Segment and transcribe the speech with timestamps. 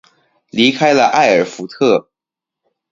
[0.49, 2.09] 离开了艾尔福特。